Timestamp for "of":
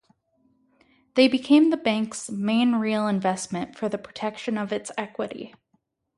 4.57-4.73